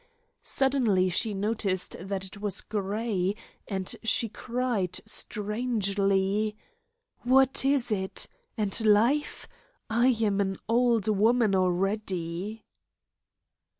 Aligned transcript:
Suddenly 0.41 1.09
she 1.09 1.35
noticed 1.35 1.95
that 1.99 2.25
it 2.25 2.41
was 2.41 2.61
grey, 2.61 3.35
and 3.67 3.95
she 4.01 4.29
cried 4.29 4.99
strangely: 5.05 6.57
"What 7.21 7.63
is 7.63 7.91
it? 7.91 8.27
And 8.57 8.83
life? 8.83 9.47
I 9.91 10.07
am 10.07 10.41
an 10.41 10.57
old 10.67 11.07
woman 11.07 11.53
already." 11.53 12.63